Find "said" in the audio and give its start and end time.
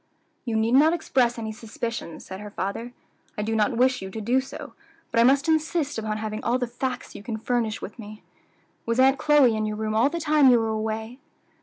2.25-2.39